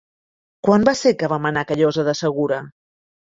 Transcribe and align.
Quan 0.67 0.85
va 0.89 0.93
ser 1.01 1.11
que 1.19 1.29
vam 1.33 1.45
anar 1.51 1.65
a 1.67 1.71
Callosa 1.73 2.07
de 2.09 2.17
Segura? 2.23 2.59